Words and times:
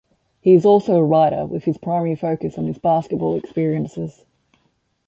He 0.41 0.55
is 0.55 0.65
also 0.65 0.95
a 0.95 1.03
writer, 1.03 1.45
with 1.45 1.63
his 1.65 1.77
primary 1.77 2.15
focus 2.15 2.57
on 2.57 2.65
his 2.65 2.79
basketball 2.79 3.35
experiences. 3.37 4.25